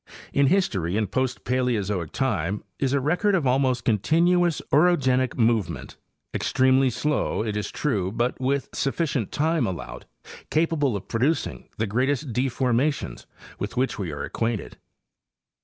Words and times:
Its 0.33 0.49
history 0.49 0.97
in 0.97 1.05
post 1.05 1.43
'Paleozoic 1.43 2.11
time 2.11 2.63
is 2.79 2.91
a 2.91 2.99
record 2.99 3.35
of 3.35 3.45
almost 3.45 3.85
continuous 3.85 4.59
orogenic 4.73 5.37
move 5.37 5.69
ment—extremely 5.69 6.89
slow, 6.89 7.43
it 7.43 7.55
is 7.55 7.69
true, 7.69 8.11
but 8.11 8.39
with 8.41 8.67
sufficient 8.73 9.31
time 9.31 9.67
allowed, 9.67 10.07
capable 10.49 10.95
of 10.95 11.07
producing 11.07 11.69
the 11.77 11.85
greatest 11.85 12.33
deformations 12.33 13.27
with 13.59 13.77
which 13.77 13.99
we 13.99 14.11
are 14.11 14.23
acquainted. 14.23 14.79